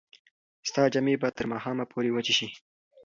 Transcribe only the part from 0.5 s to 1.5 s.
ستا جامې به تر